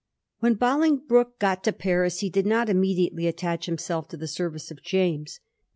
[0.39, 4.71] When Bolingbroke got to Paris he did not imme diately attach himself to the service
[4.71, 5.39] of James.